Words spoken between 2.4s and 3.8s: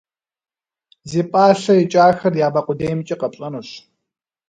я мэ къудеймкӏи къэпщӏэнущ.